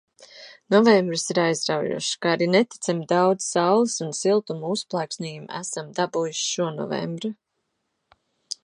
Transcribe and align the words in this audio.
Novembris 0.75 1.25
ir 1.33 1.39
aizraujošs, 1.41 2.09
kā 2.23 2.31
arī 2.37 2.47
neticami 2.55 3.05
daudz 3.13 3.51
saules 3.57 3.99
un 4.07 4.17
siltuma 4.23 4.73
uzplaiksnījumu 4.79 5.49
esam 5.61 5.95
dabūjuši 6.01 6.45
šonovembr. 6.57 7.33